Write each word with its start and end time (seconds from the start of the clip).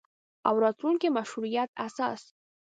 او 0.47 0.55
راتلونکي 0.63 1.07
مشروعیت 1.17 1.69
اساس 1.87 2.21